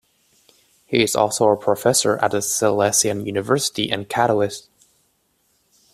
[0.87, 4.67] He is also a professor at the Silesian University in Katowice.